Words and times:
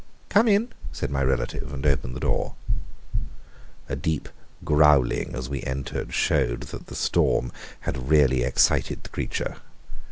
"Come 0.29 0.47
in!" 0.47 0.69
said 0.91 1.11
my 1.11 1.21
relative, 1.21 1.71
and 1.71 1.85
opened 1.85 2.15
the 2.15 2.19
door. 2.19 2.55
A 3.87 3.95
deep 3.95 4.29
growling 4.65 5.35
as 5.35 5.47
we 5.47 5.61
entered 5.61 6.11
showed 6.11 6.61
that 6.61 6.87
the 6.87 6.95
storm 6.95 7.51
had 7.81 8.09
really 8.09 8.41
excited 8.41 9.03
the 9.03 9.09
creature. 9.09 9.57